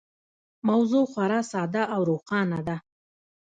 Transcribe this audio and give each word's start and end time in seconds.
موضوع 0.67 1.05
خورا 1.11 1.39
ساده 1.51 1.83
او 1.93 2.01
روښانه 2.09 2.59
ده. 2.67 2.77